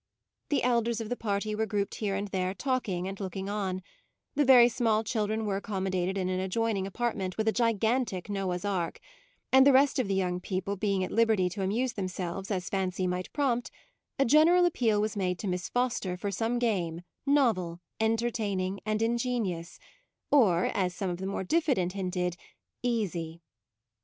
[0.49, 3.47] The 24 MAUDE elders of the party were grouped here and there talking and looking
[3.49, 3.83] on:
[4.33, 8.27] the very small children were ac commodated in an adjoining apart ment with a gigantic
[8.27, 8.99] Noah's ark:
[9.51, 13.05] and the rest of the young people being at liberty to amuse themselves as fancy
[13.05, 13.69] might prompt,
[14.17, 19.77] a general appeal was made to Miss Foster for some game, novel, entertaining, and ingenious;
[20.31, 22.37] or, as some of the more diffident hinted,
[22.81, 23.43] easy.